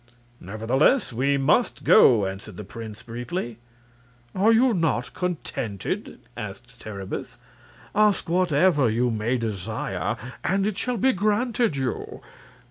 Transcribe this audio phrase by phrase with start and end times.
[0.39, 3.59] "Nevertheless, we must go," answered the prince, briefly.
[4.33, 7.37] "Are you not contented?" asked Terribus.
[7.93, 12.19] "Ask whatever you may desire, and it shall be granted you."